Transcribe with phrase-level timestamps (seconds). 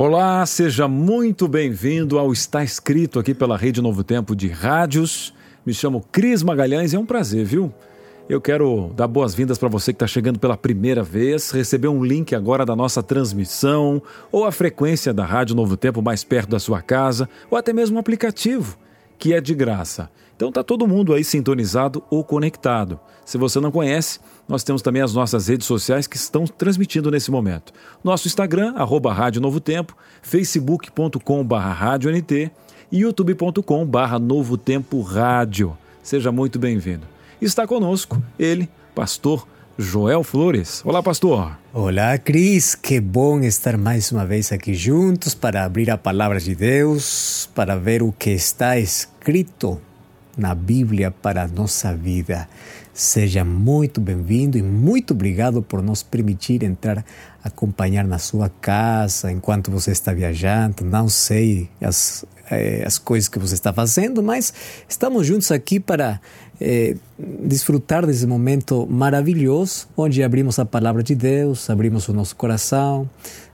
[0.00, 5.34] Olá, seja muito bem-vindo ao Está Escrito aqui pela Rede Novo Tempo de Rádios.
[5.66, 7.74] Me chamo Cris Magalhães e é um prazer, viu?
[8.28, 12.32] Eu quero dar boas-vindas para você que está chegando pela primeira vez, receber um link
[12.32, 16.80] agora da nossa transmissão, ou a frequência da Rádio Novo Tempo mais perto da sua
[16.80, 18.78] casa, ou até mesmo um aplicativo,
[19.18, 20.10] que é de graça.
[20.36, 23.00] Então tá todo mundo aí sintonizado ou conectado.
[23.24, 27.30] Se você não conhece, nós temos também as nossas redes sociais que estão transmitindo nesse
[27.30, 27.72] momento.
[28.04, 32.50] Nosso Instagram, arroba Rádio Novo Tempo, facebook.com barra NT
[32.92, 35.76] e youtube.com barra Novo Tempo Rádio.
[36.02, 37.06] Seja muito bem-vindo.
[37.42, 39.46] Está conosco ele, pastor
[39.80, 40.82] Joel Flores.
[40.84, 41.56] Olá, pastor.
[41.72, 42.74] Olá, Cris.
[42.74, 47.76] Que bom estar mais uma vez aqui juntos para abrir a palavra de Deus, para
[47.76, 49.80] ver o que está escrito
[50.36, 52.48] na Bíblia para a nossa vida.
[52.92, 57.04] Seja muito bem-vindo e muito obrigado por nos permitir entrar,
[57.44, 60.84] acompanhar na sua casa enquanto você está viajando.
[60.84, 64.52] Não sei as, eh, as coisas que você está fazendo, mas
[64.88, 66.20] estamos juntos aqui para
[66.60, 73.08] eh, desfrutar desse momento maravilhoso onde abrimos a palavra de Deus, abrimos o nosso coração,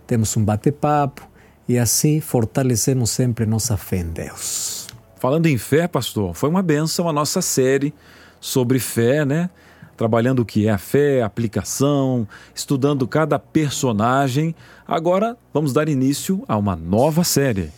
[0.06, 1.28] temos um bate-papo
[1.68, 4.86] e assim fortalecemos sempre nossa fé em Deus.
[5.18, 7.94] Falando em fé, pastor, foi uma benção a nossa série
[8.40, 9.48] sobre fé, né?
[9.96, 14.54] Trabalhando o que é a fé, a aplicação, estudando cada personagem.
[14.86, 17.70] Agora vamos dar início a uma nova série.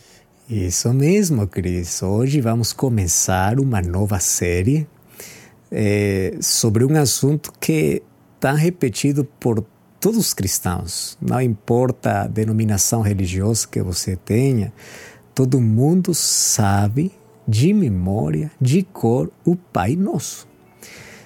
[0.49, 2.01] Isso mesmo, Cris.
[2.01, 4.87] Hoje vamos começar uma nova série
[5.71, 8.01] é, sobre um assunto que
[8.35, 9.65] está repetido por
[9.99, 11.17] todos os cristãos.
[11.21, 14.73] Não importa a denominação religiosa que você tenha,
[15.33, 17.11] todo mundo sabe
[17.47, 20.47] de memória, de cor, o Pai Nosso.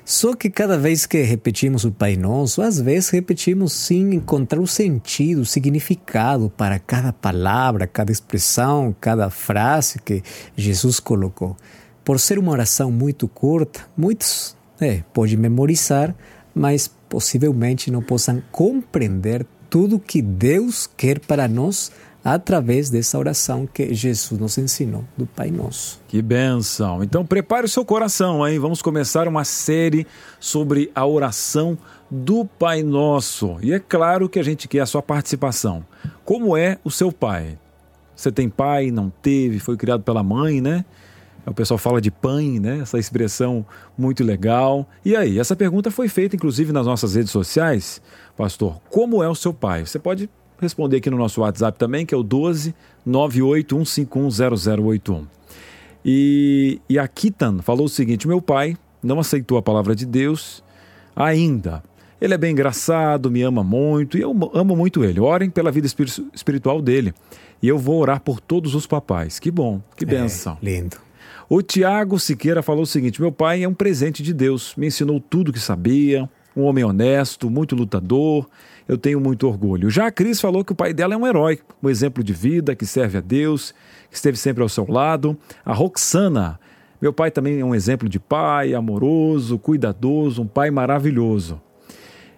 [0.03, 4.67] Só que cada vez que repetimos o Pai Nosso, às vezes repetimos sem encontrar o
[4.67, 10.21] sentido, o significado para cada palavra, cada expressão, cada frase que
[10.55, 11.55] Jesus colocou.
[12.03, 16.15] Por ser uma oração muito curta, muitos é, podem memorizar,
[16.53, 21.91] mas possivelmente não possam compreender tudo que Deus quer para nós
[22.23, 25.99] através dessa oração que Jesus nos ensinou do Pai Nosso.
[26.07, 27.03] Que benção!
[27.03, 30.05] Então prepare o seu coração, aí vamos começar uma série
[30.39, 31.77] sobre a oração
[32.09, 33.57] do Pai Nosso.
[33.61, 35.85] E é claro que a gente quer a sua participação.
[36.23, 37.57] Como é o seu pai?
[38.15, 40.85] Você tem pai, não teve, foi criado pela mãe, né?
[41.45, 42.79] O pessoal fala de pai, né?
[42.79, 43.65] Essa expressão
[43.97, 44.87] muito legal.
[45.03, 48.01] E aí, essa pergunta foi feita inclusive nas nossas redes sociais.
[48.37, 49.85] Pastor, como é o seu pai?
[49.85, 50.29] Você pode
[50.59, 52.75] responder aqui no nosso WhatsApp também, que é o 12
[53.07, 55.25] 981510081.
[56.05, 60.63] E, e a Kitan falou o seguinte: meu pai não aceitou a palavra de Deus
[61.15, 61.81] ainda.
[62.19, 65.19] Ele é bem engraçado, me ama muito e eu amo muito ele.
[65.19, 67.15] Orem pela vida espiritual dele.
[67.61, 69.39] E eu vou orar por todos os papais.
[69.39, 70.55] Que bom, que benção.
[70.61, 70.97] É, lindo.
[71.53, 75.19] O Tiago Siqueira falou o seguinte: meu pai é um presente de Deus, me ensinou
[75.19, 78.47] tudo que sabia, um homem honesto, muito lutador
[78.87, 79.89] eu tenho muito orgulho.
[79.89, 82.73] Já a Cris falou que o pai dela é um herói, um exemplo de vida,
[82.73, 83.73] que serve a Deus,
[84.09, 85.37] que esteve sempre ao seu lado.
[85.65, 86.57] A Roxana,
[87.01, 91.61] meu pai também é um exemplo de pai, amoroso, cuidadoso, um pai maravilhoso.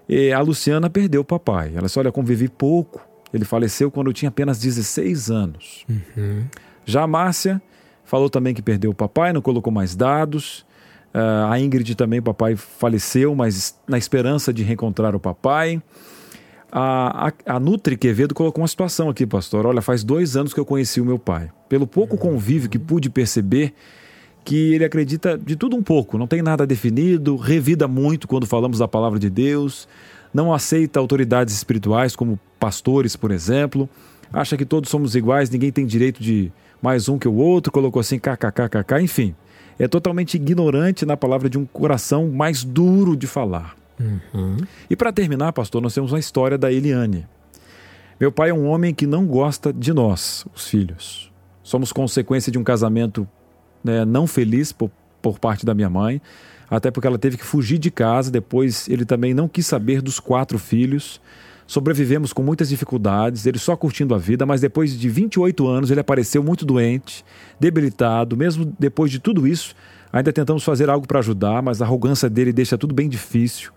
[0.10, 1.72] E a Luciana perdeu o papai.
[1.76, 3.00] Ela disse: Olha, convivi pouco.
[3.32, 5.86] Ele faleceu quando eu tinha apenas 16 anos.
[5.88, 6.46] Uhum.
[6.84, 7.62] Já a Márcia
[8.06, 10.66] falou também que perdeu o papai, não colocou mais dados.
[11.14, 15.82] Uh, a Ingrid também, o papai faleceu, mas na esperança de reencontrar o papai.
[16.72, 19.68] A, a, a, Nutri Quevedo colocou uma situação aqui, pastor.
[19.68, 21.52] Olha, faz dois anos que eu conheci o meu pai.
[21.70, 23.76] Pelo pouco convívio que pude perceber,
[24.44, 28.80] que ele acredita de tudo um pouco, não tem nada definido, revida muito quando falamos
[28.80, 29.88] da palavra de Deus,
[30.34, 33.88] não aceita autoridades espirituais como pastores, por exemplo,
[34.32, 36.52] acha que todos somos iguais, ninguém tem direito de
[36.84, 39.34] mais um que o outro, colocou assim kkkk, enfim.
[39.80, 43.78] É totalmente ignorante na palavra de um coração mais duro de falar.
[43.98, 44.58] Uhum.
[44.90, 47.26] E para terminar, pastor, nós temos uma história da Eliane.
[48.20, 51.32] Meu pai é um homem que não gosta de nós, os filhos.
[51.64, 53.26] Somos consequência de um casamento
[53.82, 54.92] né, não feliz por,
[55.22, 56.22] por parte da minha mãe,
[56.70, 58.30] até porque ela teve que fugir de casa.
[58.30, 61.22] Depois, ele também não quis saber dos quatro filhos.
[61.68, 66.00] Sobrevivemos com muitas dificuldades, ele só curtindo a vida, mas depois de 28 anos ele
[66.00, 67.24] apareceu muito doente,
[67.60, 69.76] debilitado, mesmo depois de tudo isso,
[70.12, 73.72] ainda tentamos fazer algo para ajudar, mas a arrogância dele deixa tudo bem difícil.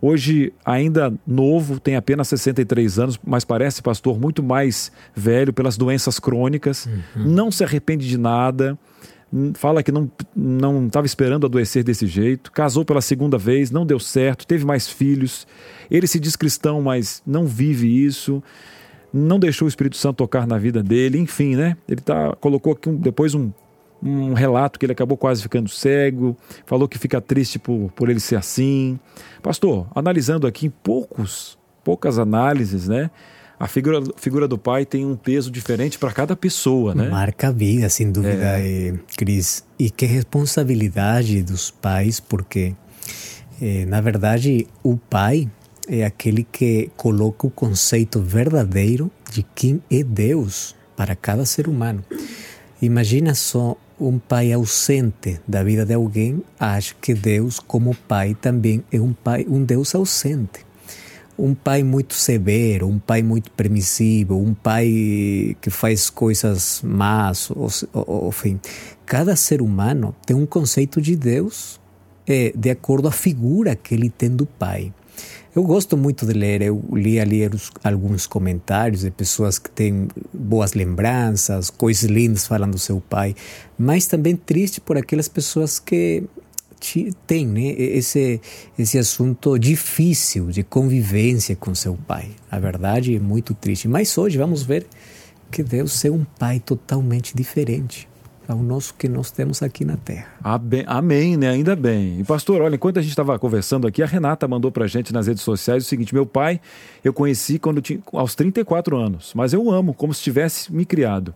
[0.00, 6.20] Hoje, ainda novo, tem apenas 63 anos, mas parece, pastor, muito mais velho pelas doenças
[6.20, 7.24] crônicas, uhum.
[7.24, 8.78] não se arrepende de nada,
[9.54, 13.98] fala que não não estava esperando adoecer desse jeito, casou pela segunda vez, não deu
[13.98, 15.46] certo, teve mais filhos.
[15.90, 18.42] Ele se diz cristão, mas não vive isso.
[19.12, 21.76] Não deixou o Espírito Santo tocar na vida dele, enfim, né?
[21.88, 23.50] Ele tá colocou aqui um, depois um,
[24.02, 26.36] um relato que ele acabou quase ficando cego,
[26.66, 28.98] falou que fica triste por, por ele ser assim.
[29.42, 33.10] Pastor, analisando aqui em poucos, poucas análises, né?
[33.58, 37.08] A figura, figura do pai tem um peso diferente para cada pessoa, né?
[37.08, 38.94] Marca a vida, sem dúvida, é.
[39.16, 39.64] Cris.
[39.78, 42.74] E que responsabilidade dos pais, porque,
[43.60, 45.50] eh, na verdade, o pai
[45.88, 52.04] é aquele que coloca o conceito verdadeiro de quem é Deus para cada ser humano.
[52.80, 58.84] Imagina só um pai ausente da vida de alguém acha que Deus, como pai, também
[58.92, 60.67] é um pai, um Deus ausente
[61.38, 67.68] um pai muito severo, um pai muito permissivo, um pai que faz coisas más, ou,
[67.92, 68.60] ou, enfim.
[69.06, 71.80] Cada ser humano tem um conceito de Deus
[72.26, 74.92] é, de acordo à figura que ele tem do pai.
[75.54, 77.40] Eu gosto muito de ler, eu li ali
[77.82, 83.34] alguns comentários de pessoas que têm boas lembranças, coisas lindas falando do seu pai,
[83.76, 86.22] mas também triste por aquelas pessoas que
[87.26, 88.40] tem né, esse,
[88.78, 92.30] esse assunto difícil de convivência com seu pai.
[92.50, 93.88] A verdade é muito triste.
[93.88, 94.86] Mas hoje vamos ver
[95.50, 98.08] que Deus é um pai totalmente diferente
[98.48, 100.26] ao nosso que nós temos aqui na Terra.
[100.86, 101.50] Amém, né?
[101.50, 102.18] Ainda bem.
[102.18, 105.26] E pastor, olha, enquanto a gente estava conversando aqui, a Renata mandou para gente nas
[105.26, 106.58] redes sociais o seguinte: meu pai
[107.04, 111.34] eu conheci quando tinha aos 34 anos, mas eu amo como se tivesse me criado.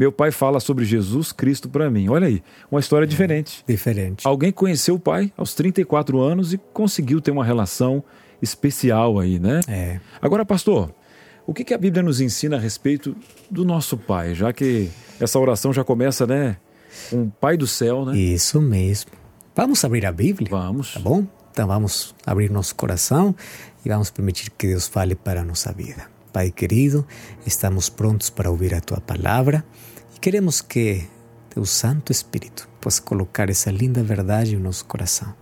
[0.00, 2.08] Meu pai fala sobre Jesus Cristo para mim.
[2.08, 3.62] Olha aí, uma história diferente.
[3.68, 4.26] Diferente.
[4.26, 8.02] Alguém conheceu o pai aos 34 anos e conseguiu ter uma relação
[8.40, 9.60] especial aí, né?
[9.68, 10.00] É.
[10.18, 10.90] Agora, pastor,
[11.46, 13.14] o que, que a Bíblia nos ensina a respeito
[13.50, 14.34] do nosso pai?
[14.34, 14.88] Já que
[15.20, 16.56] essa oração já começa, né?
[17.12, 18.16] Um pai do céu, né?
[18.16, 19.10] Isso mesmo.
[19.54, 20.48] Vamos abrir a Bíblia?
[20.48, 20.94] Vamos.
[20.94, 21.26] Tá bom?
[21.52, 23.36] Então vamos abrir nosso coração
[23.84, 26.06] e vamos permitir que Deus fale para a nossa vida.
[26.32, 27.06] Pai querido,
[27.44, 29.62] estamos prontos para ouvir a tua palavra
[30.20, 31.08] queremos que
[31.48, 35.34] teu Santo Espírito possa colocar essa linda verdade em nosso coração.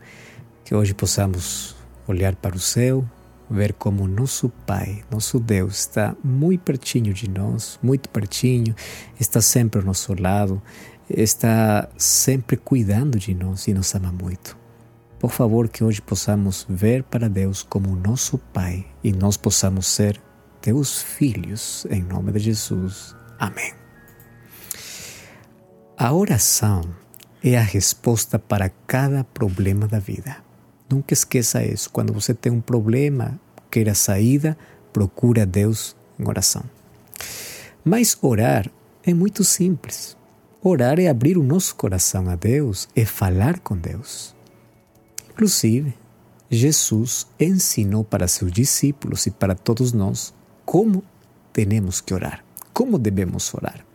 [0.64, 1.76] Que hoje possamos
[2.06, 3.04] olhar para o céu,
[3.50, 8.74] ver como nosso Pai, nosso Deus, está muito pertinho de nós, muito pertinho,
[9.18, 10.62] está sempre ao nosso lado,
[11.08, 14.56] está sempre cuidando de nós e nos ama muito.
[15.18, 20.20] Por favor, que hoje possamos ver para Deus como nosso Pai e nós possamos ser
[20.60, 23.16] teus filhos, em nome de Jesus.
[23.38, 23.87] Amém.
[26.00, 26.82] A oração
[27.42, 30.36] é a resposta para cada problema da vida.
[30.88, 31.90] Nunca esqueça isso.
[31.90, 33.36] Quando você tem um problema,
[33.68, 34.56] queira saída,
[34.92, 36.62] procura Deus em oração.
[37.84, 38.70] Mas orar
[39.02, 40.16] é muito simples.
[40.62, 44.36] Orar é abrir o nosso coração a Deus, é falar com Deus.
[45.32, 45.92] Inclusive,
[46.48, 50.32] Jesus ensinou para seus discípulos e para todos nós
[50.64, 51.02] como
[51.52, 53.87] temos que orar, como devemos orar.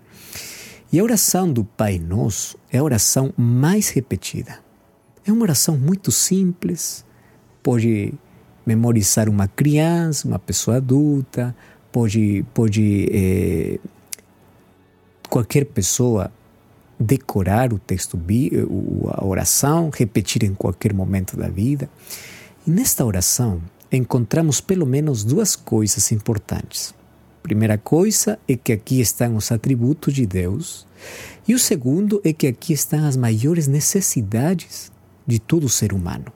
[0.93, 4.59] E a oração do Pai Nosso é a oração mais repetida.
[5.25, 7.03] É uma oração muito simples,
[7.63, 8.13] pode
[8.63, 11.55] memorizar uma criança, uma pessoa adulta,
[11.91, 13.79] pode, pode eh,
[15.27, 16.31] qualquer pessoa
[16.99, 18.15] decorar o texto,
[19.13, 21.89] a oração, repetir em qualquer momento da vida.
[22.67, 26.93] E nesta oração, encontramos pelo menos duas coisas importantes.
[27.43, 30.87] Primeira coisa é que aqui estão os atributos de Deus,
[31.45, 34.89] e o segundo é que aqui estão as maiores necessidades
[35.27, 36.31] de todo ser humano.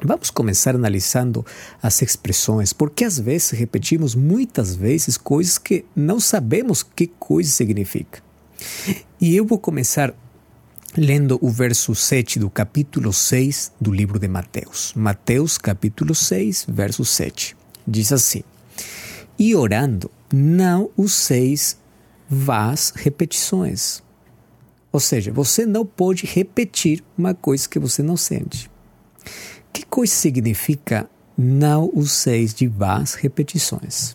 [0.00, 1.44] Vamos começar analisando
[1.82, 8.22] as expressões, porque às vezes repetimos muitas vezes coisas que não sabemos que coisa significa.
[9.20, 10.14] E eu vou começar
[10.96, 14.92] lendo o verso 7 do capítulo 6 do livro de Mateus.
[14.94, 17.56] Mateus, capítulo 6, verso 7.
[17.84, 18.44] Diz assim:
[19.36, 21.78] E orando, não useis
[22.28, 24.02] vás repetições.
[24.92, 28.70] Ou seja, você não pode repetir uma coisa que você não sente.
[29.72, 34.14] Que coisa significa não useis de vás repetições?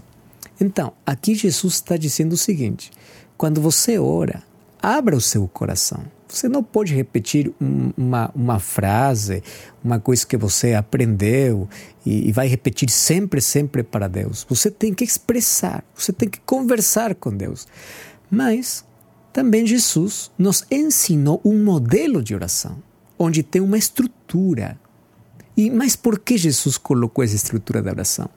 [0.59, 2.91] Então, aqui Jesus está dizendo o seguinte:
[3.37, 4.43] quando você ora,
[4.81, 7.51] abra o seu coração Você não pode repetir
[7.97, 9.43] uma, uma frase,
[9.83, 11.69] uma coisa que você aprendeu
[12.05, 14.45] e, e vai repetir sempre, sempre para Deus.
[14.49, 17.67] Você tem que expressar, você tem que conversar com Deus.
[18.29, 18.83] Mas
[19.31, 22.81] também Jesus nos ensinou um modelo de oração,
[23.17, 24.79] onde tem uma estrutura.
[25.55, 28.29] E mas por que Jesus colocou essa estrutura da oração?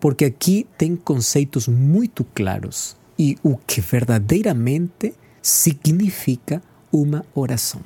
[0.00, 6.62] Porque aqui tem conceitos muito claros e o que verdadeiramente significa
[6.94, 7.80] uma oração.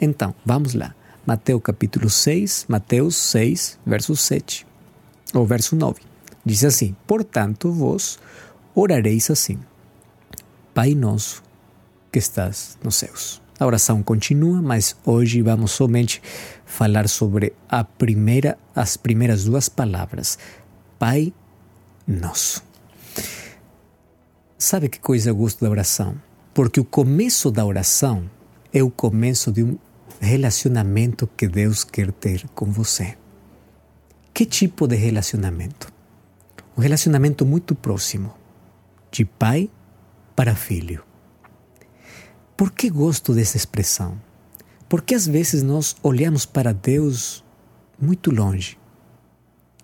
[0.00, 0.94] Então, vamos lá.
[1.24, 4.66] Mateus capítulo 6, Mateus 6, verso 7,
[5.32, 6.02] ou verso 9.
[6.44, 8.18] Diz assim: Portanto, vós
[8.74, 9.60] orareis assim:
[10.74, 11.40] Pai nosso
[12.10, 13.40] que estás nos céus.
[13.60, 16.20] A oração continua, mas hoje vamos somente
[16.66, 20.36] falar sobre a primeira, as primeiras duas palavras:
[20.98, 21.32] Pai
[22.04, 22.64] nosso.
[24.58, 26.16] Sabe que coisa eu gosto da oração?
[26.54, 28.30] Porque o começo da oração
[28.72, 29.78] é o começo de um
[30.20, 33.16] relacionamento que Deus quer ter com você.
[34.34, 35.92] Que tipo de relacionamento?
[36.76, 38.32] Um relacionamento muito próximo,
[39.10, 39.70] de pai
[40.34, 41.02] para filho.
[42.56, 44.20] Por que gosto dessa expressão?
[44.88, 47.44] Porque às vezes nós olhamos para Deus
[48.00, 48.78] muito longe.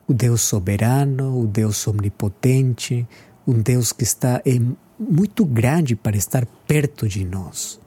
[0.06, 3.06] O Deus soberano, o Deus omnipotente,
[3.46, 7.80] um Deus que está em muito grande para estar perto de nós.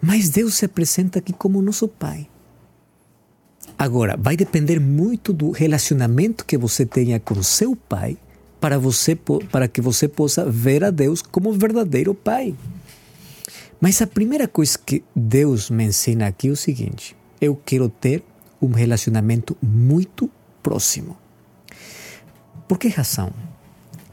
[0.00, 2.28] Mas Deus se apresenta aqui como nosso Pai.
[3.78, 8.16] Agora, vai depender muito do relacionamento que você tenha com seu Pai
[8.60, 12.54] para, você, para que você possa ver a Deus como verdadeiro Pai.
[13.80, 18.22] Mas a primeira coisa que Deus me ensina aqui é o seguinte: eu quero ter
[18.60, 20.30] um relacionamento muito
[20.62, 21.16] próximo.
[22.68, 23.32] Por que razão?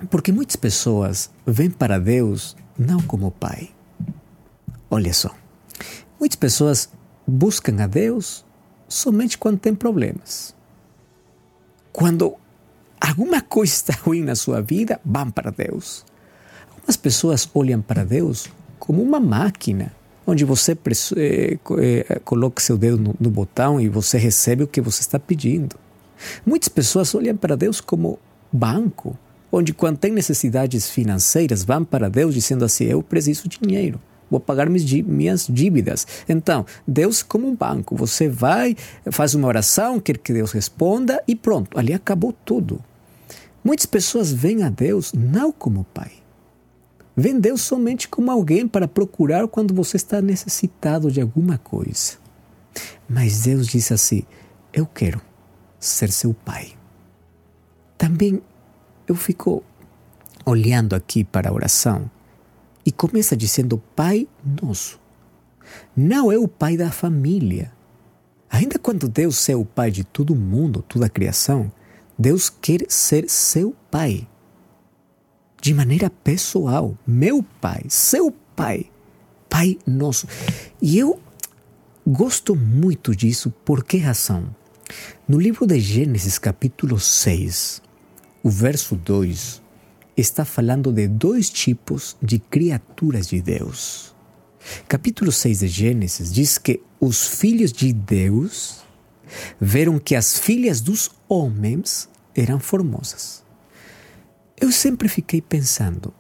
[0.10, 3.70] Porque muitas pessoas vêm para Deus não como Pai.
[4.90, 5.34] Olha só,
[6.20, 6.90] muitas pessoas
[7.26, 8.46] buscam a Deus
[8.88, 10.56] somente quando tem problemas.
[11.92, 12.36] Quando
[13.02, 16.06] alguma coisa está ruim na sua vida, vão para Deus.
[16.72, 18.50] Algumas pessoas olham para Deus
[18.80, 19.92] como uma máquina,
[20.26, 20.78] onde você
[21.18, 25.20] eh, eh, coloca seu dedo no, no botão e você recebe o que você está
[25.20, 25.76] pedindo.
[26.46, 28.20] Muitas pessoas olham para Deus como
[28.52, 29.18] banco,
[29.52, 34.00] onde quando tem necessidades financeiras vão para Deus dizendo assim, eu preciso de dinheiro,
[34.30, 36.06] vou pagar minhas dívidas.
[36.28, 38.76] Então, Deus como um banco, você vai,
[39.12, 42.84] faz uma oração, quer que Deus responda e pronto, ali acabou tudo.
[43.64, 46.12] Muitas pessoas veem a Deus não como Pai.
[47.20, 52.14] Vêem Deus somente como alguém para procurar quando você está necessitado de alguma coisa.
[53.10, 54.24] Mas Deus diz assim:
[54.72, 55.20] Eu quero
[55.80, 56.74] ser seu Pai.
[57.98, 58.40] Também
[59.08, 59.64] eu fico
[60.46, 62.10] olhando aqui para a oração
[62.86, 64.28] e começa dizendo Pai
[64.62, 65.00] Nosso.
[65.96, 67.72] Não é o Pai da família.
[68.50, 71.72] Ainda quando Deus é o Pai de todo mundo, toda a criação,
[72.18, 74.28] Deus quer ser seu Pai.
[75.62, 76.98] De maneira pessoal.
[77.06, 78.90] Meu Pai, seu Pai.
[79.50, 80.28] Pai Nosso.
[80.82, 81.20] E eu
[82.06, 83.52] gosto muito disso.
[83.66, 84.56] Por que razão?
[85.28, 87.82] No livro de Gênesis, capítulo 6,
[88.48, 89.62] o verso 2
[90.16, 94.16] está falando de dois tipos de criaturas de Deus.
[94.88, 98.84] Capítulo 6 de Gênesis diz que os filhos de Deus
[99.60, 103.44] viram que as filhas dos homens eram formosas.
[104.56, 106.14] Eu sempre fiquei pensando: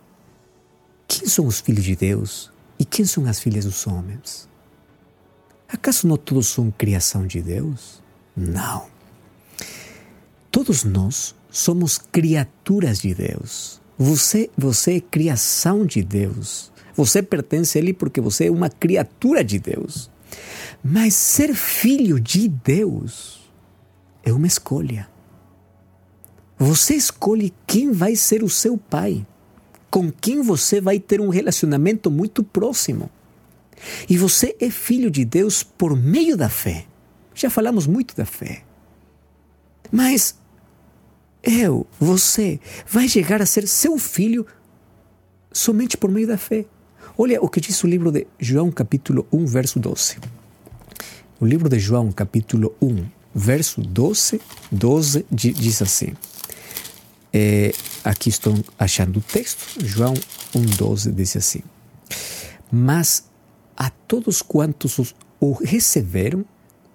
[1.07, 4.49] quem são os filhos de Deus e quem são as filhas dos homens?
[5.65, 8.03] Acaso não todos são criação de Deus?
[8.35, 8.85] Não.
[10.51, 13.81] Todos nós somos criaturas de Deus.
[13.97, 16.71] Você, você é criação de Deus.
[16.95, 20.09] Você pertence a Ele porque você é uma criatura de Deus.
[20.83, 23.41] Mas ser filho de Deus
[24.23, 25.09] é uma escolha.
[26.59, 29.25] Você escolhe quem vai ser o seu pai,
[29.89, 33.09] com quem você vai ter um relacionamento muito próximo.
[34.07, 36.85] E você é filho de Deus por meio da fé.
[37.33, 38.63] Já falamos muito da fé.
[39.91, 40.35] Mas
[41.43, 44.45] eu, você, vai chegar a ser seu filho
[45.51, 46.65] somente por meio da fé.
[47.17, 50.17] Olha o que diz o livro de João, capítulo 1, verso 12.
[51.39, 54.41] O livro de João, capítulo 1, verso 12,
[54.71, 56.13] 12 diz assim.
[57.33, 57.71] É,
[58.03, 59.85] aqui estou achando o texto.
[59.85, 60.13] João
[60.55, 61.61] 1, 12 diz assim.
[62.71, 63.25] Mas
[63.75, 66.43] a todos quantos o receberam,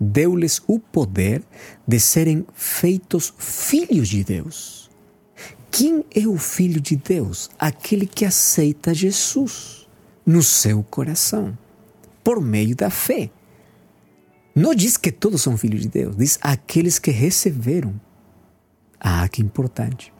[0.02, 1.42] deu-lhes o poder
[1.86, 4.90] de serem feitos filhos de Deus.
[5.70, 7.48] Quem é o filho de Deus?
[7.58, 9.88] Aquele que aceita Jesus
[10.26, 11.56] no seu coração.
[12.24, 13.30] por meio da fé.
[14.54, 18.00] Não diz que todos são filhos de Deus, diz aqueles que receberam.
[19.00, 20.12] Ah, que importante.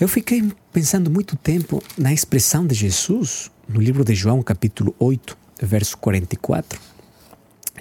[0.00, 5.36] Eu fiquei pensando muito tempo na expressão de Jesus no livro de João, capítulo 8,
[5.60, 6.89] verso 44.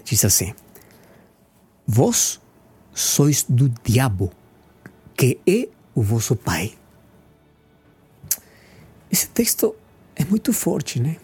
[0.10, 0.54] Diz assim:
[1.86, 2.42] Vós
[2.94, 4.32] sois do diabo,
[5.16, 6.74] que é o vosso pai.
[9.12, 9.76] Esse texto
[10.16, 11.18] é muito forte, né?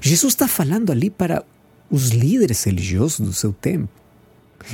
[0.00, 1.44] Jesus está falando ali para
[1.88, 3.88] os líderes religiosos do seu tempo.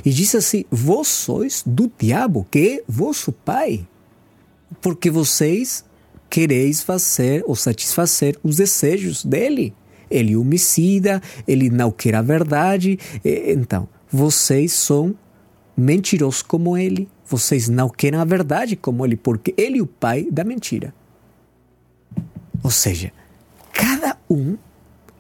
[0.02, 3.86] E diz assim: Vós sois do diabo, que é vosso pai,
[4.80, 5.84] porque vocês
[6.30, 9.74] quereis fazer ou satisfazer os desejos dele.
[10.10, 12.98] Ele é homicida, ele não quer a verdade.
[13.24, 15.14] Então, vocês são
[15.76, 17.08] mentirosos como ele.
[17.24, 20.92] Vocês não querem a verdade como ele, porque ele é o pai da mentira.
[22.62, 23.12] Ou seja,
[23.72, 24.56] cada um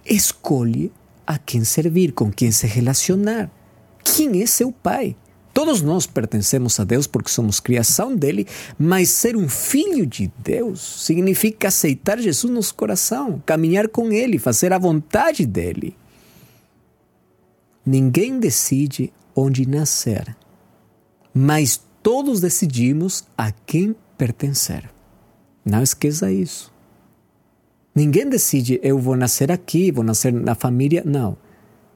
[0.04, 0.92] escolhe
[1.26, 3.48] a quem servir, com quem se relacionar.
[4.02, 5.14] Quem é seu pai?
[5.52, 8.46] Todos nós pertencemos a Deus porque somos criação dele,
[8.78, 14.38] mas ser um filho de Deus significa aceitar Jesus no nosso coração, caminhar com ele,
[14.38, 15.96] fazer a vontade dele.
[17.84, 20.36] Ninguém decide onde nascer,
[21.34, 24.88] mas todos decidimos a quem pertencer.
[25.64, 26.72] Não esqueça isso.
[27.94, 31.02] Ninguém decide, eu vou nascer aqui, vou nascer na família.
[31.04, 31.36] Não.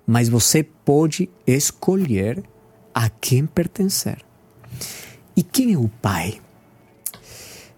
[0.06, 2.42] Mas você pode escolher
[2.94, 4.18] a quem pertencer.
[5.36, 6.40] E quem é o pai?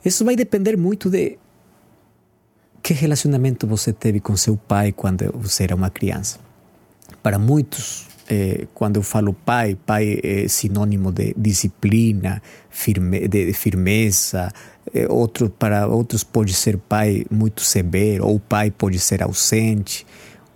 [0.04, 1.38] Isso vai depender muito de
[2.82, 6.38] que relacionamento você teve com seu pai quando você era uma criança.
[7.22, 14.52] Para muitos, eh, quando eu falo pai, pai é sinônimo de disciplina, firme, de firmeza,
[14.94, 20.06] é, outro, para outros pode ser pai muito severo, ou pai pode ser ausente,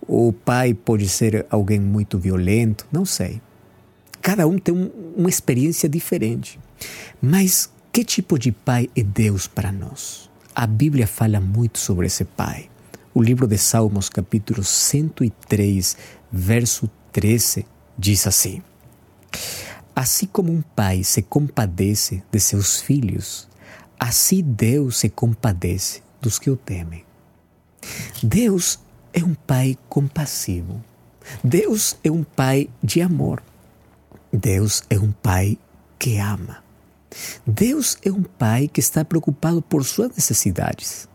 [0.07, 3.41] ou pai pode ser alguém muito violento, não sei.
[4.21, 6.59] Cada um tem um, uma experiência diferente.
[7.21, 10.29] Mas que tipo de pai é Deus para nós?
[10.53, 12.69] A Bíblia fala muito sobre esse pai.
[13.13, 15.97] O livro de Salmos, capítulo 103,
[16.31, 17.65] verso 13,
[17.97, 18.61] diz assim:
[19.95, 23.49] Assim como um pai se compadece de seus filhos,
[24.01, 27.05] Assim Deus se compadece dos que o temem.
[28.23, 28.79] Deus
[29.13, 30.83] é um pai compassivo.
[31.43, 33.43] Deus é um pai de amor.
[34.31, 35.57] Deus é um pai
[35.99, 36.63] que ama.
[37.45, 41.09] Deus é um pai que está preocupado por suas necessidades.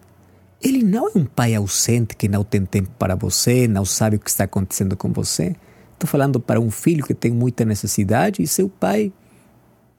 [0.63, 4.21] Ele não é um pai ausente que não tem tempo para você, não sabe o
[4.21, 5.57] que está acontecendo com você.
[5.93, 9.13] Estou falando para um filho que tem muita necessidade e seu pai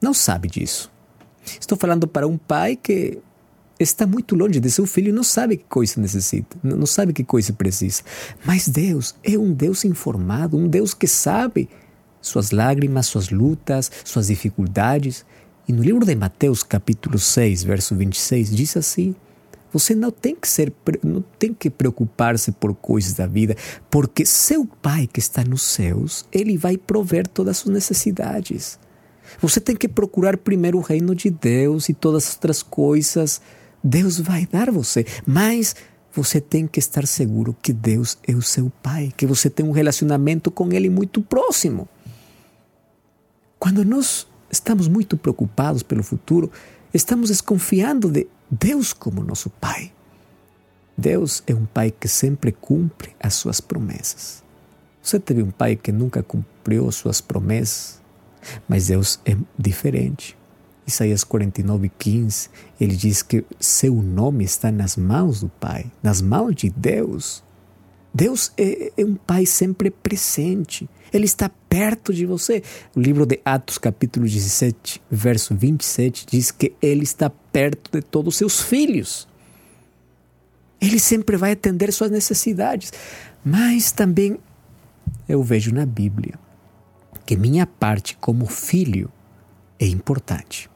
[0.01, 0.91] não sabe disso.
[1.59, 3.19] Estou falando para um pai que
[3.79, 7.23] está muito longe de seu filho e não sabe que coisa necessita, não sabe que
[7.23, 8.03] coisa precisa.
[8.45, 11.69] Mas Deus é um Deus informado, um Deus que sabe
[12.21, 15.25] suas lágrimas, suas lutas, suas dificuldades.
[15.67, 19.15] E no livro de Mateus, capítulo 6, verso 26, diz assim:
[19.71, 23.55] você não tem que ser, não tem que preocupar-se por coisas da vida,
[23.89, 28.79] porque seu Pai que está nos céus, ele vai prover todas as suas necessidades.
[29.41, 33.41] Você tem que procurar primeiro o reino de Deus e todas as outras coisas
[33.83, 35.05] Deus vai dar você.
[35.25, 35.75] Mas
[36.13, 39.71] você tem que estar seguro que Deus é o seu Pai, que você tem um
[39.71, 41.87] relacionamento com Ele muito próximo.
[43.59, 46.51] Quando nós estamos muito preocupados pelo futuro,
[46.93, 49.91] estamos desconfiando de Deus como nosso Pai.
[50.97, 54.43] Deus é um Pai que sempre cumpre as suas promessas.
[55.07, 58.01] Você teve um pai que nunca cumpriu suas promessas?
[58.67, 60.37] Mas Deus é diferente.
[60.85, 66.55] Isaías 49, 15, ele diz que seu nome está nas mãos do Pai, nas mãos
[66.55, 67.41] de Deus.
[68.13, 70.89] Deus é, é, um Pai sempre presente.
[71.13, 72.63] Ele está perto de você.
[72.95, 78.33] O livro de Atos, capítulo 17, verso 27, diz que Ele está perto de todos
[78.33, 79.27] os seus filhos.
[80.79, 82.91] Ele sempre vai atender suas necessidades.
[83.43, 84.37] Mas também
[85.27, 86.35] eu vejo na Bíblia
[87.25, 89.11] que minha parte como filho
[89.79, 90.69] é importante.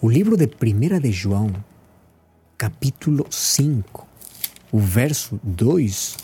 [0.00, 1.52] O livro de 1 de João,
[2.58, 4.08] capítulo 5,
[4.72, 6.16] o verso 2,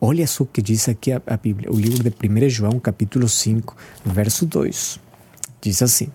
[0.00, 1.70] olha só o que diz aqui a, a Bíblia.
[1.70, 5.00] O livro de 1 João, capítulo 5, verso 2,
[5.60, 6.08] diz assim: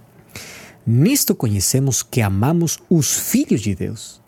[0.85, 4.21] Nisto conhecemos que amamos os filhos de Deus.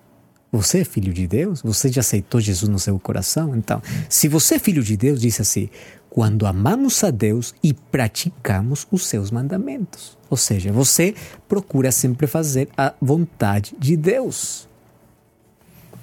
[0.52, 1.62] Você é filho de Deus?
[1.62, 3.56] Você já aceitou Jesus no seu coração?
[3.56, 5.70] Então, se você é filho de Deus, diz assim:
[6.16, 10.18] quando amamos a Deus e praticamos os seus mandamentos.
[10.30, 11.14] Ou seja, você
[11.46, 14.66] procura sempre fazer a vontade de Deus.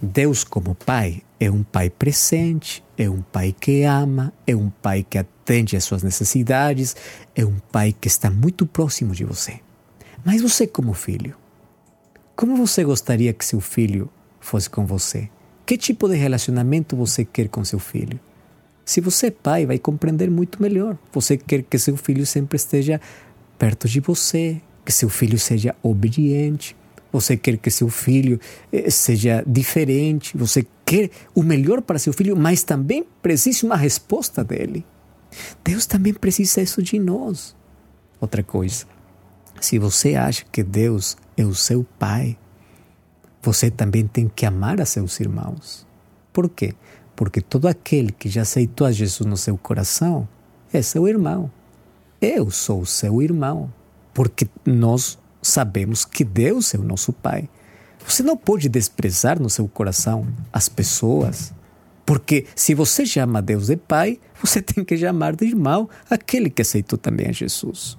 [0.02, 5.02] Deus, como Pai, é um Pai presente, é um Pai que ama, é um Pai
[5.02, 6.94] que atende às suas necessidades,
[7.34, 9.58] é um Pai que está muito próximo de você.
[10.24, 11.34] Mas você, como filho,
[12.36, 15.28] como você gostaria que seu filho fosse com você?
[15.66, 18.20] Que tipo de relacionamento você quer com seu filho?
[18.84, 20.96] Se você é pai, vai compreender muito melhor.
[21.12, 23.00] Você quer que seu filho sempre esteja
[23.58, 26.76] perto de você, que seu filho seja obediente,
[27.12, 28.40] você quer que seu filho
[28.72, 34.44] eh, seja diferente, você quer o melhor para seu filho, mas também precisa uma resposta
[34.44, 34.84] dele.
[35.64, 37.56] Deus também precisa isso de nós.
[38.20, 38.84] Outra coisa,
[39.58, 42.36] se você acha que Deus é o seu pai,
[43.40, 45.86] você também tem que amar a seus irmãos.
[46.30, 46.74] Por quê?
[47.16, 50.28] Porque todo aquele que já aceitou a Jesus no seu coração
[50.74, 51.50] é seu irmão.
[52.20, 53.72] Eu sou seu irmão.
[54.12, 57.48] Porque nós sabemos que Deus é o nosso Pai.
[58.06, 61.52] Você não pode desprezar no seu coração as pessoas.
[62.04, 66.62] Porque se você chama Deus de Pai, você tem que chamar de irmão aquele que
[66.62, 67.96] aceitou também a Jesus.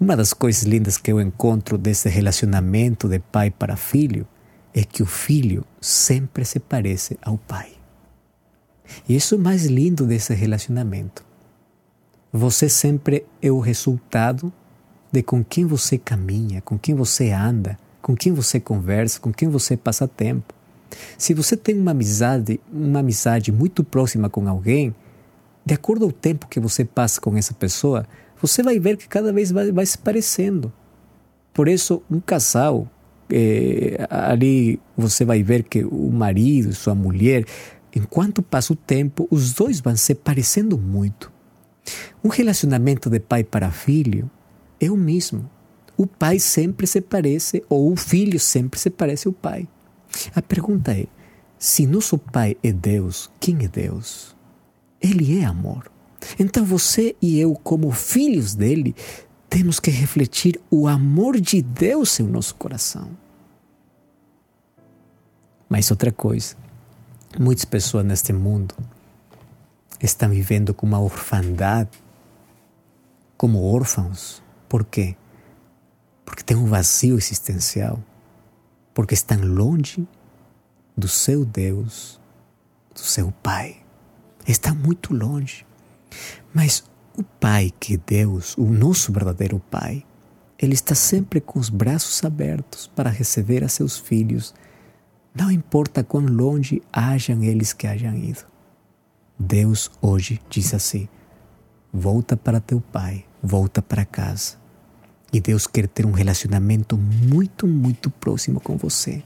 [0.00, 4.26] Uma das coisas lindas que eu encontro desse relacionamento de pai para filho
[4.74, 7.72] é que o filho sempre se parece ao pai.
[9.08, 11.24] E isso é o mais lindo desse relacionamento.
[12.32, 14.52] Você sempre é o resultado
[15.12, 19.48] de com quem você caminha, com quem você anda, com quem você conversa, com quem
[19.48, 20.52] você passa tempo.
[21.16, 24.94] Se você tem uma amizade, uma amizade muito próxima com alguém,
[25.64, 28.04] de acordo ao tempo que você passa com essa pessoa,
[28.40, 30.72] você vai ver que cada vez vai, vai se parecendo.
[31.54, 32.88] Por isso, um casal,
[33.30, 37.44] é, ali você vai ver que o marido, sua mulher,
[37.94, 41.30] enquanto passa o tempo, os dois vão se parecendo muito.
[42.22, 44.30] Um relacionamento de pai para filho
[44.80, 45.48] é o mesmo.
[45.96, 49.68] O pai sempre se parece, ou o filho sempre se parece ao pai.
[50.34, 51.06] A pergunta é:
[51.58, 54.34] se nosso pai é Deus, quem é Deus?
[55.00, 55.90] Ele é amor.
[56.38, 58.94] Então você e eu, como filhos dele,
[59.48, 63.10] temos que refletir o amor de Deus em nosso coração.
[65.68, 66.56] Mas outra coisa,
[67.38, 68.74] muitas pessoas neste mundo
[70.00, 72.02] estão vivendo com uma orfandade,
[73.36, 74.42] como órfãos.
[74.68, 75.16] Por quê?
[76.24, 78.02] Porque tem um vazio existencial,
[78.94, 80.06] porque estão longe
[80.96, 82.20] do seu Deus,
[82.94, 83.82] do seu Pai.
[84.46, 85.66] Está muito longe.
[86.52, 86.84] Mas
[87.16, 90.04] o Pai que Deus, o nosso verdadeiro Pai,
[90.58, 94.54] ele está sempre com os braços abertos para receber a seus filhos,
[95.34, 98.44] não importa quão longe hajam eles que hajam ido.
[99.38, 101.08] Deus hoje diz assim:
[101.92, 104.61] volta para teu Pai, volta para casa.
[105.32, 109.22] E Deus quer ter um relacionamento muito, muito próximo com você.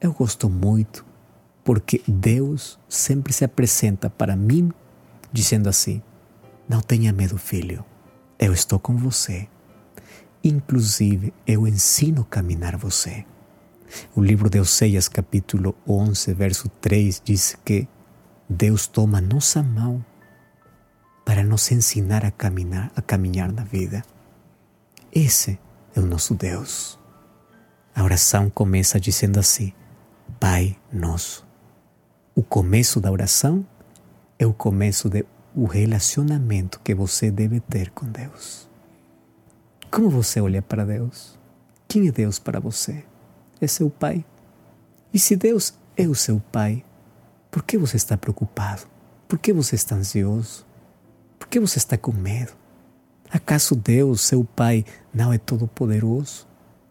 [0.00, 1.04] Eu gosto muito
[1.64, 4.70] porque Deus sempre se apresenta para mim
[5.32, 6.00] dizendo assim:
[6.68, 7.84] Não tenha medo, filho,
[8.38, 9.48] eu estou com você.
[10.42, 13.26] Inclusive, eu ensino a caminhar você.
[14.14, 17.88] O livro de Oseias, capítulo 11, verso 3, diz que
[18.48, 20.04] Deus toma nossa mão
[21.24, 24.02] para nos ensinar a caminhar, a caminhar na vida.
[25.12, 25.58] Esse
[25.94, 26.96] é o nosso Deus.
[27.92, 29.72] A oração começa dizendo assim:
[30.38, 31.44] Pai nosso.
[32.32, 33.66] O começo da oração
[34.38, 38.68] é o começo do relacionamento que você deve ter com Deus.
[39.90, 41.36] Como você olha para Deus?
[41.88, 43.04] Quem é Deus para você?
[43.60, 44.24] É seu Pai?
[45.12, 46.84] E se Deus é o seu Pai,
[47.50, 48.82] por que você está preocupado?
[49.26, 50.64] Por que você está ansioso?
[51.36, 52.59] Por que você está com medo?
[53.32, 56.48] Acaso Deus, seu Pai, não é todo-poderoso?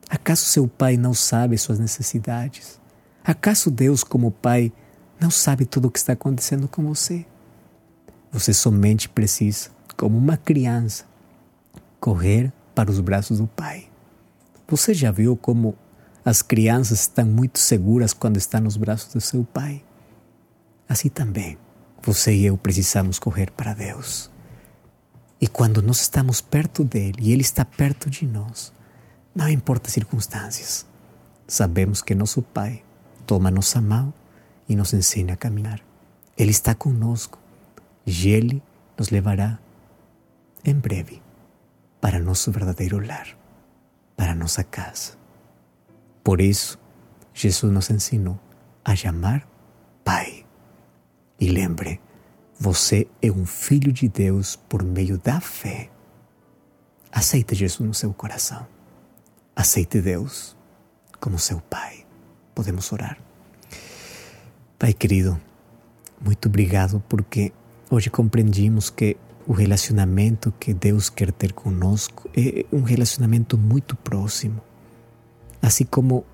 [0.10, 2.80] Acaso seu Pai não sabe suas necessidades?
[3.24, 4.72] Acaso Deus, como Pai,
[5.20, 7.26] não sabe tudo o que está acontecendo com você?
[8.32, 11.04] Você somente precisa, como uma criança,
[12.00, 13.90] correr para os braços do Pai.
[14.68, 15.76] Você já viu como
[16.24, 19.84] as crianças estão muito seguras quando estão nos braços do seu Pai?
[20.88, 21.58] Assim também,
[22.02, 24.32] você e eu precisamos correr para Deus.
[25.42, 28.74] E quando nós estamos perto dele e ele está perto de nós,
[29.34, 30.86] não importa as circunstâncias,
[31.48, 32.84] sabemos que nosso Pai
[33.26, 34.14] toma nossa mão
[34.68, 35.82] e nos ensina a caminhar.
[36.38, 37.40] Ele está conosco
[38.06, 38.62] e Ele
[38.98, 39.60] nos levará
[40.66, 41.22] em breve
[42.02, 43.28] para nosso verdadeiro lar,
[44.16, 45.14] para nossa casa.
[46.24, 46.78] Por isso,
[47.34, 48.40] Jesus nos ensinou
[48.84, 49.48] a chamar
[50.04, 50.46] Pai.
[51.40, 52.02] E lembre,
[52.60, 55.90] você é um filho de Deus por meio da fé.
[57.10, 58.68] Aceite Jesus no seu coração.
[59.56, 60.58] Aceite Deus
[61.22, 62.06] como seu Pai.
[62.54, 63.18] Podemos orar.
[64.78, 65.40] Pai querido,
[66.20, 67.54] muito obrigado porque
[67.90, 69.16] hoje compreendimos que
[69.48, 74.62] o relacionamento que Deus quer ter conosco é um relacionamento muito próximo.
[75.62, 76.26] Assim como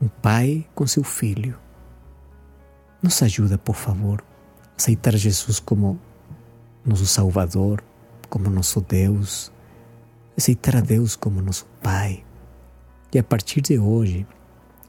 [0.00, 1.58] um pai com seu filho.
[3.02, 4.24] Nos ajuda, por favor,
[4.80, 6.00] aceitar Jesus como
[6.82, 7.84] nosso Salvador,
[8.30, 9.52] como nosso Deus,
[10.34, 12.24] aceitar a Deus como nosso Pai.
[13.12, 14.26] E a partir de hoje,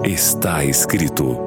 [0.03, 1.38] Está escrito